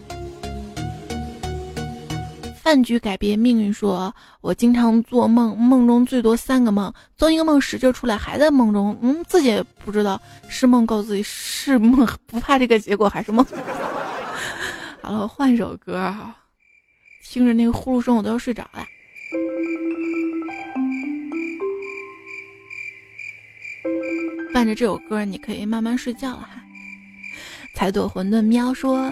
[2.62, 3.74] 饭局改变命运。
[3.74, 13.46] 说我经常做梦，梦中最多三个梦，做一个梦使劲出来，还在梦中，嗯，自己也不知道是梦，告诉自己是梦，不怕这个结果还是梦。
[15.02, 16.36] 好了，换首歌哈，
[17.24, 18.86] 听着那个呼噜声，我都要睡着了。
[24.54, 26.62] 伴着这首歌，你可以慢慢睡觉了哈。
[27.74, 29.12] 彩朵馄饨喵说：“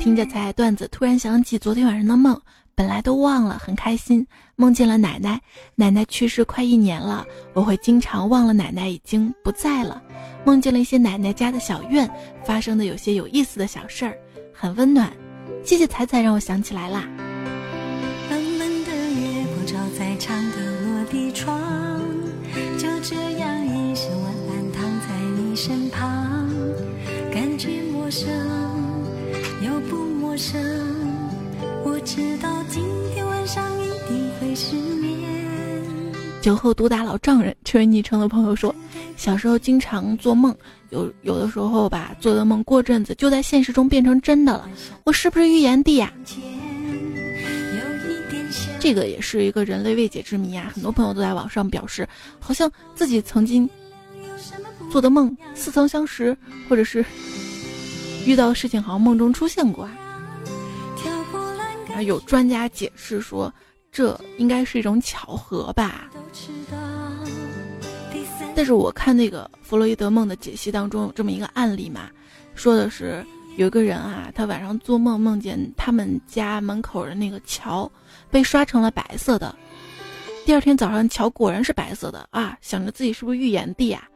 [0.00, 2.40] 听着彩段子，突然想起昨天晚上的梦，
[2.74, 5.40] 本来都忘了，很开心，梦见了奶奶。
[5.76, 10.02] 奶奶去世快一年了，我会经常忘了奶奶已经不在了。
[10.44, 12.10] 梦见了一些奶奶家的小院
[12.44, 14.18] 发生的有些有意思的小事儿，
[14.52, 15.12] 很温暖。
[15.64, 17.08] 谢谢彩彩，让我想起来啦。”
[22.76, 26.48] 就这样一身晚安躺在你身旁，
[27.32, 27.87] 感觉。
[28.08, 28.26] 陌生
[29.60, 30.58] 又不陌生，
[31.84, 35.12] 我知道今天晚上一定会失眠。
[36.40, 38.74] 酒后毒打老丈人，这位昵称的朋友说，
[39.18, 40.56] 小时候经常做梦，
[40.88, 44.66] 有有的时候吧，做的梦过阵子就在现实中变成真的了。
[45.04, 46.10] 我是不是预言帝呀？
[48.80, 50.72] 这个也是一个人类未解之谜啊！
[50.74, 52.08] 很多朋友都在网上表示，
[52.40, 53.68] 好像自己曾经
[54.90, 56.34] 做的梦似曾相识，
[56.70, 57.04] 或者是。
[58.28, 59.88] 遇到的事情好像梦中出现过，
[61.94, 63.50] 啊，有专家解释说，
[63.90, 66.10] 这应该是一种巧合吧。
[68.54, 72.10] 但是我看那个弗洛伊德梦的解析当中有这么一个案例嘛，
[72.54, 73.24] 说的是
[73.56, 77.90] 有一个人啊，他晚上做梦梦见他们家门口的那个桥
[78.30, 79.56] 被刷成了白色的，
[80.44, 84.06] 第二天早上桥果然是白色的啊，想着自己是不是预言帝啊？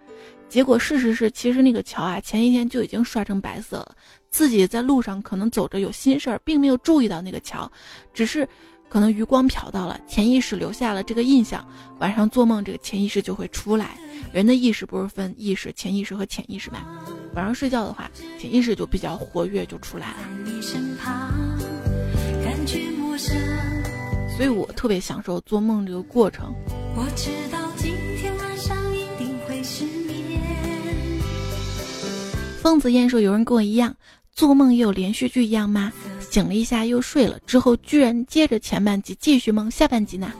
[0.52, 3.96] 结果事实是，其实那个桥啊，前一天就已经刷成白色了。
[4.30, 7.72] 自己在路上可能走着有心事儿，并没有注意到那个桥，
[8.12, 8.46] 只是
[8.86, 11.66] 可能余光瞟到了，潜意识留下了这个印象。
[12.00, 13.96] 晚上做梦，这个潜意识就会出来。
[14.30, 16.84] 人的意识不是分意识、潜意识和潜意识吗？
[17.32, 20.18] 晚上睡觉的话，潜意识就比较活跃，就出来了。
[24.36, 26.54] 所以我特别享受做梦这个过程。
[26.94, 27.58] 我知道
[32.62, 33.92] 疯子燕说：“有人跟我一样，
[34.32, 35.92] 做梦也有连续剧一样吗？
[36.20, 40.32] 醒了一下又睡了，之后居然接着前半集继续梦下半集呢？”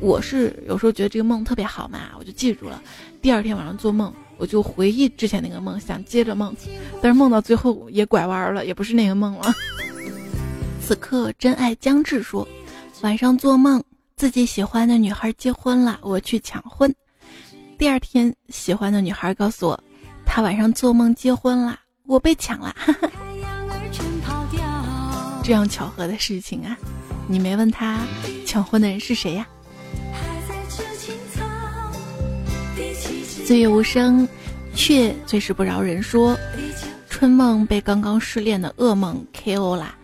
[0.00, 2.82] 我是有时候觉得这个梦特别好嘛，我就记住了。
[3.20, 6.56] 第二天晚上做梦，我就回忆之前那个梦，想接着梦，
[7.02, 9.52] 但是梦到最后也拐弯了，也不是那个梦了。
[10.80, 12.48] 此刻真爱将至说
[13.02, 13.84] ：“晚上做梦，
[14.16, 16.90] 自己喜欢的女孩结婚了，我去抢婚。
[17.76, 19.78] 第二天，喜欢的女孩告诉我。”
[20.34, 22.74] 他晚上做梦结婚了，我被抢了，
[25.44, 26.76] 这样巧合的事情啊！
[27.28, 28.00] 你没问他
[28.44, 29.46] 抢婚的人是谁呀？
[33.46, 34.26] 岁月无声，
[34.74, 36.02] 却最是不饶人。
[36.02, 36.36] 说
[37.08, 39.94] 春梦被刚刚失恋的噩梦 KO 啦，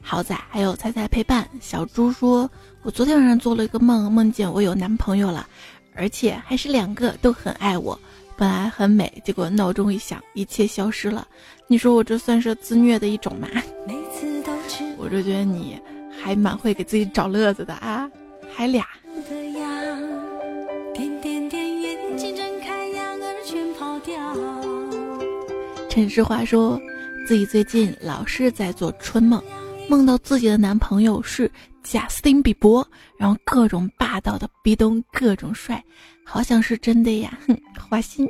[0.00, 1.46] 好在还有猜猜陪伴。
[1.60, 5.46] 小猪说，我昨天晚上做了一个梦，梦见我有男朋友了，
[5.94, 8.00] 而且还是两个，都很爱我。
[8.36, 11.26] 本来很美，结果闹钟一响，一切消失了。
[11.66, 13.48] 你说我这算是自虐的一种吗？
[14.98, 15.78] 我就觉得你
[16.22, 18.10] 还蛮会给自己找乐子的啊，
[18.54, 18.84] 还俩。
[25.88, 26.80] 陈世华说
[27.26, 29.40] 自己最近老是在做春梦，
[29.88, 31.50] 梦到自己的男朋友是
[31.82, 32.86] 贾斯汀比伯，
[33.18, 35.82] 然后各种霸道的壁咚，各种帅。
[36.24, 37.56] 好像是真的呀，哼，
[37.88, 38.26] 花心。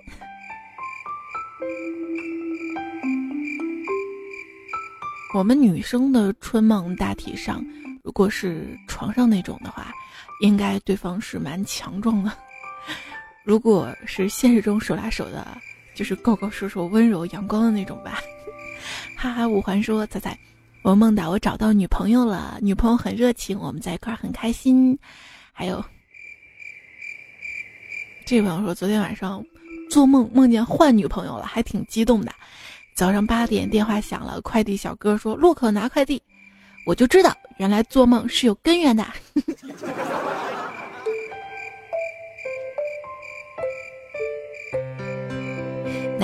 [5.33, 7.65] 我们女生的春梦大体上，
[8.03, 9.93] 如果是床上那种的话，
[10.41, 12.31] 应该对方是蛮强壮的；
[13.45, 15.47] 如果是现实中手拉手的，
[15.95, 18.21] 就是高高瘦瘦、温柔阳光的那种吧。
[19.17, 20.37] 哈哈，五环说：“仔仔，
[20.85, 24.97] 我梦到我找到女朋友了，女朋友很热情，我们在一块儿很开心。”
[25.51, 25.83] 还有，
[28.27, 29.43] 这位朋友说：“昨天晚上
[29.91, 32.31] 做梦梦见换女朋友了，还挺激动的。”
[32.95, 36.23] 早上八点电话响了，快递小哥说路口拿快递，
[36.85, 39.07] 我就知道原来做梦是有根源的。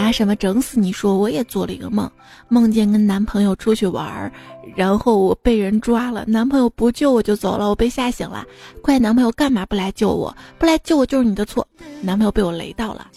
[0.01, 0.91] 拿什么整死你？
[0.91, 2.11] 说我也做了一个梦，
[2.49, 4.33] 梦见跟男朋友出去玩儿，
[4.75, 8.47] 然后我被人抓了，男朋友不救我就走了，我被吓醒了，
[8.81, 10.35] 怪男朋友干嘛不来救我？
[10.59, 11.67] 不来救我就是你的错，
[12.01, 13.09] 男朋友被我雷到了，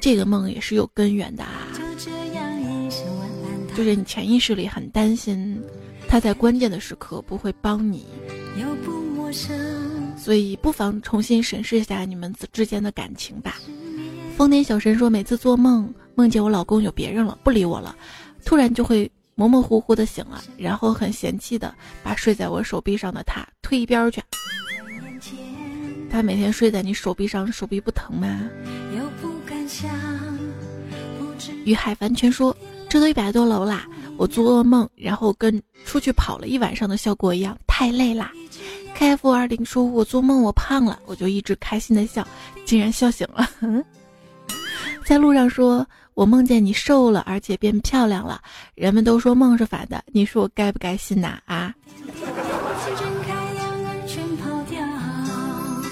[0.00, 1.68] 这个梦也是有根源的啊。
[3.76, 5.62] 就是你潜意识里很担心，
[6.08, 8.04] 他在关键的时刻不会帮你，
[10.16, 13.56] 所以不妨重新审视一下你们之间的感情吧。
[14.36, 17.94] 疯癫小神说，每次做梦梦见我老公有别人了，不理我了，
[18.44, 24.22] 突然就会模模糊糊的醒了，然后很嫌弃的把睡在我手臂上的他推一边去。
[26.10, 28.40] 他每天睡在你手臂上，手臂不疼吗？
[31.64, 32.56] 于海凡全说。
[32.88, 33.86] 这都一百多楼啦！
[34.18, 38.30] 我做噩梦，然后跟出去跑了一晚上的效果一样，太累啦。
[38.94, 42.22] K F 二零说：“我做梦我胖了，我就一直开心的笑，
[42.66, 43.48] 竟然笑醒了。”
[45.04, 48.40] 在路上说：“我梦见你瘦了，而且变漂亮了。”
[48.74, 51.38] 人们都说梦是反的，你说我该不该信呐？
[51.46, 51.74] 啊？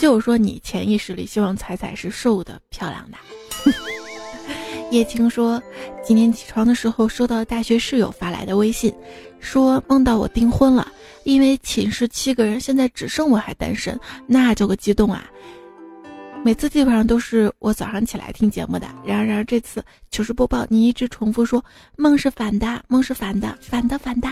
[0.00, 3.18] 就说你潜意识里希望彩彩是瘦的、漂亮的。
[4.90, 5.62] 叶青说，
[6.02, 8.92] 今天起床的时候收到大学室友发来的微信，
[9.38, 10.90] 说梦到我订婚了，
[11.24, 15.30] 因为寝室七个人现在只剩我还单身，那叫个激动啊！
[16.42, 21.62] 每次基本上都是我早上起来听节目的，然而然而这次糗事播报你一直重复说
[21.96, 24.28] 梦是反的，梦是反的，反的反的。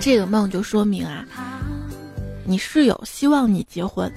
[0.00, 1.24] 这个梦就说明啊，
[2.44, 4.10] 你室友希望你结婚。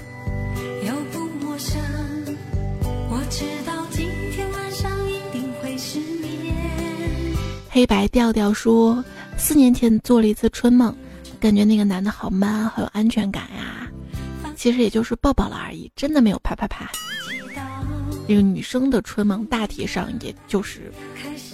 [7.70, 9.04] 黑白调调说，
[9.38, 10.96] 四年前做了一次春梦，
[11.42, 13.92] 感觉那个男的好 man，好有安全感呀。
[14.66, 16.92] 其实也就是抱抱了而已，真的没有啪啪啪。
[18.28, 20.92] 这个女生的春梦大体上也就是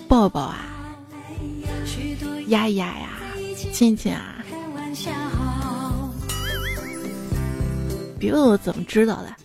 [0.07, 0.63] 抱抱啊，
[2.47, 3.09] 压一压呀，
[3.73, 4.35] 亲亲啊。
[8.17, 9.35] 别问我怎么知道的。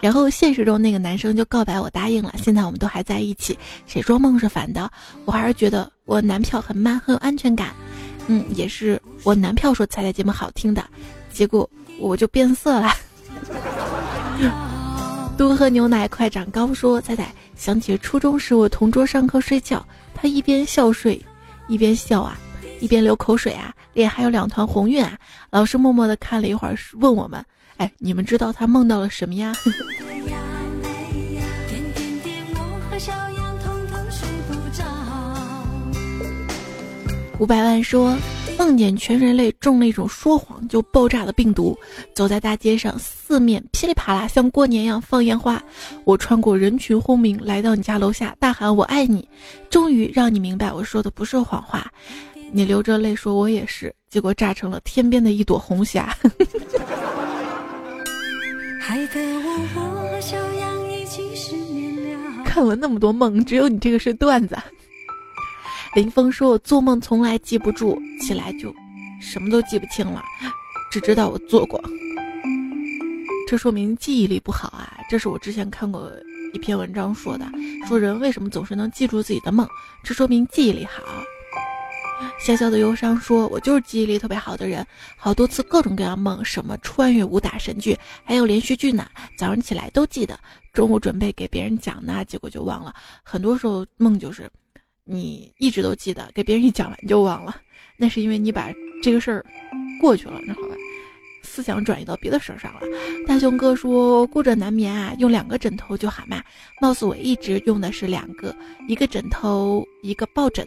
[0.00, 3.56] 然后现实中那个男生就告白我答应了，现在我们都还在一起。
[3.86, 4.90] 谁说梦是反的？
[5.24, 7.68] 我还是觉得我男票很 man，很有安全感。
[8.26, 10.84] 嗯，也是我男票说彩彩节目好听的，
[11.40, 11.66] 结果
[11.98, 12.92] 我就变色了。
[15.38, 17.26] 多喝牛奶快长高说仔仔
[17.56, 19.82] 想起初中时我同桌上课睡觉，
[20.14, 21.18] 他一边笑睡，
[21.66, 22.38] 一边笑啊，
[22.78, 25.16] 一边流口水啊，脸还有两团红晕啊。
[25.48, 27.42] 老师默默的看了一会儿，问我们。
[27.78, 29.54] 哎，你们知道他梦到了什么呀？
[37.38, 38.14] 五百万说
[38.60, 41.74] 梦见全人类中了一种说谎就爆炸的病毒，
[42.14, 45.60] 走在大街上，四面噼里啪啦像过年一样放烟花。
[46.04, 49.26] 我穿过人群轰鸣，来到你家楼下，大喊我爱你，
[49.70, 51.90] 终于让你明白我说的不是谎话。
[52.52, 56.14] 你流着泪说我也是，结果炸成了天边的一朵红霞。
[62.44, 64.54] 看了那么多梦，只有你这个是段子。
[65.92, 68.72] 林峰说：“我做梦从来记不住，起来就
[69.20, 70.22] 什么都记不清了，
[70.88, 71.82] 只知道我做过。
[73.48, 74.96] 这说明记忆力不好啊！
[75.10, 76.08] 这是我之前看过
[76.54, 77.44] 一篇文章说的，
[77.88, 79.68] 说人为什么总是能记住自己的梦，
[80.04, 81.02] 这说明记忆力好。”
[82.40, 84.86] 潇潇的忧伤说：“我就是记忆力特别好的人，
[85.16, 89.04] 好多次各种各样梦，什么穿越武打神剧，还有连续剧呢。
[89.36, 90.38] 早上起来都记得，
[90.72, 92.94] 中午准备给别人讲呢，结果就忘了。
[93.24, 94.48] 很多时候梦就是，
[95.10, 97.56] 你一直都记得，给别人一讲完就忘了，
[97.96, 98.70] 那是因为你把
[99.02, 99.44] 这个事儿
[100.00, 100.74] 过去了，那好吧，
[101.42, 102.80] 思想转移到别的事儿上了。”
[103.26, 106.42] 大熊哥说：“顾着难眠啊，用两个枕头就喊嘛。
[106.80, 108.54] 貌似我一直用的是两个，
[108.86, 110.66] 一个枕头，一个抱枕。”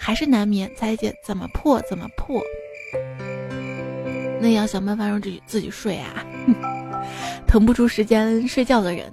[0.00, 2.40] 还是难眠，彩姐怎么破怎么破。
[4.40, 6.24] 那要想办法让自己自己睡啊！
[7.48, 9.12] 腾不出时间睡觉的人，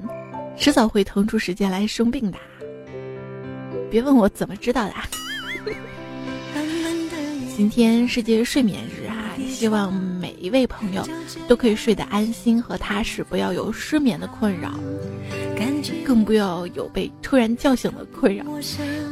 [0.56, 2.38] 迟早会腾出时间来生病的。
[3.90, 4.94] 别问我怎么知道的。
[7.56, 11.08] 今天世界睡眠日啊，希望每一位朋友
[11.48, 14.74] 都可以睡得安心和踏实，不要有失眠的困扰，
[16.04, 18.44] 更不要有被突然叫醒的困扰。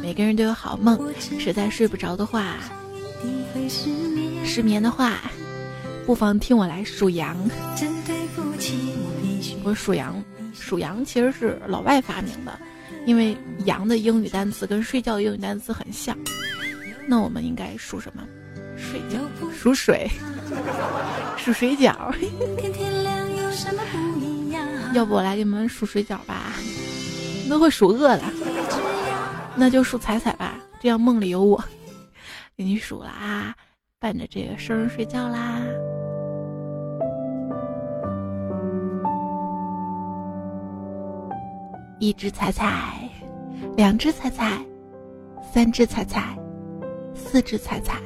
[0.02, 1.00] 每个人都有好梦，
[1.38, 2.56] 实在睡不着的话，
[4.44, 5.22] 失眠的话，
[6.04, 7.34] 不妨听我来数羊。
[9.62, 10.22] 我数羊，
[10.52, 12.58] 数羊其实是老外发明的，
[13.06, 13.36] 因为
[13.66, 16.16] 羊的英语单词跟睡觉的英语单词很像。
[17.06, 18.22] 那我们应该数什么？
[18.76, 19.18] 睡觉，
[19.52, 20.08] 数水，
[21.36, 21.94] 数水饺。
[24.94, 26.52] 要不我来给你们数水饺吧？
[27.48, 28.22] 都会数饿的，
[29.54, 30.58] 那就数彩彩吧。
[30.80, 31.62] 这样梦里有我，
[32.56, 33.54] 给你数了啊，
[33.98, 35.60] 伴着这个声睡觉啦。
[42.04, 43.08] 一只彩彩，
[43.78, 44.62] 两只彩彩，
[45.40, 46.38] 三只彩彩。
[47.14, 47.98] 四只彩彩，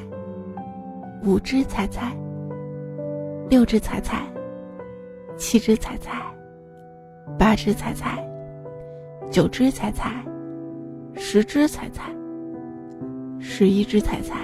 [1.25, 2.17] 五只彩彩，
[3.51, 4.23] 六只彩彩，
[5.37, 6.13] 七只彩彩，
[7.37, 8.25] 八只彩彩，
[9.33, 10.25] 九只彩彩，
[11.17, 12.05] 十只彩彩，
[13.41, 14.37] 十一只彩彩，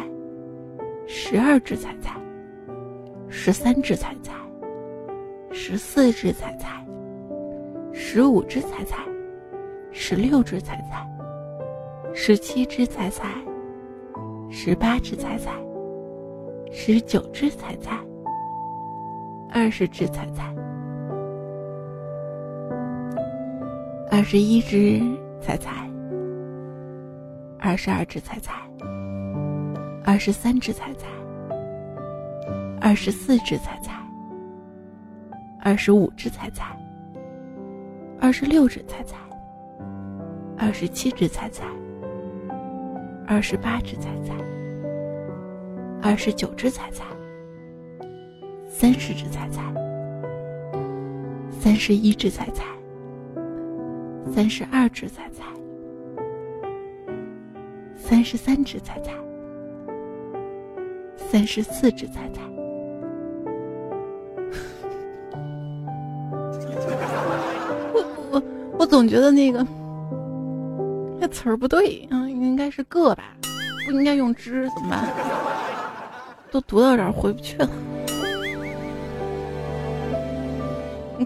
[1.06, 2.20] 十二只彩彩，
[3.28, 4.32] 十三只彩彩，
[5.52, 6.84] 十四只彩彩，
[7.92, 8.98] 十五只彩彩，
[9.96, 11.08] 十六只彩彩，
[12.12, 13.28] 十七只彩彩。
[14.50, 15.52] 十八只彩彩，
[16.70, 17.98] 十九只彩彩，
[19.50, 20.54] 二十只彩彩，
[24.10, 25.00] 二十一只
[25.40, 25.70] 彩彩，
[27.58, 28.52] 二十二只彩彩，
[30.04, 31.06] 二十三只彩彩，
[32.80, 33.92] 二十四只彩彩，
[35.60, 36.76] 二十五只彩彩，
[38.20, 39.16] 二十六只彩彩，
[40.58, 41.64] 二十七只彩彩。
[43.26, 44.34] 二十八只彩彩，
[46.02, 47.04] 二十九只彩彩，
[48.68, 49.62] 三十只彩彩，
[51.58, 52.62] 三十一只彩彩，
[54.30, 55.42] 三十二只彩彩，
[57.96, 59.12] 三十三只彩彩，
[61.16, 62.42] 三十四只彩彩。
[67.94, 68.42] 我我
[68.80, 69.66] 我总觉得那个。
[71.24, 73.24] 这词儿不对，嗯，应该是个吧，
[73.86, 75.08] 不应该用之，怎么办？
[76.52, 77.66] 都读到这儿回不去了。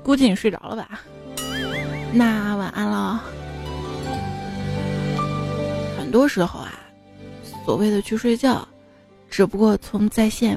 [0.04, 1.00] 估计你睡着了吧？
[2.12, 3.24] 那晚安了。
[5.98, 6.78] 很多时候啊，
[7.64, 8.68] 所谓的去睡觉，
[9.28, 10.56] 只不过从在线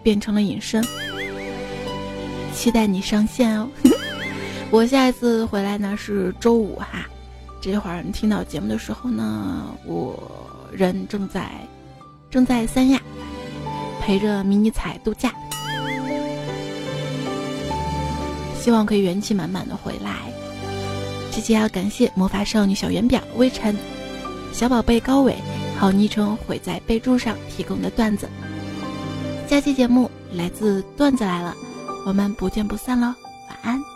[0.00, 0.80] 变成了隐身。
[2.52, 3.68] 期待你上线哦。
[4.70, 7.04] 我下一次回来呢是周五哈。
[7.72, 10.16] 这会儿你听到节目的时候呢，我
[10.70, 11.50] 人正在
[12.30, 13.00] 正在三亚
[14.00, 15.32] 陪着迷你彩度假，
[18.60, 20.32] 希望可以元气满满的回来。
[21.32, 23.76] 这期要感谢魔法少女小圆表、微尘、
[24.52, 25.34] 小宝贝高伟，
[25.76, 28.28] 好昵称毁在备注上提供的段子。
[29.48, 31.52] 下期节目来自段子来了，
[32.06, 33.12] 我们不见不散喽，
[33.48, 33.95] 晚安。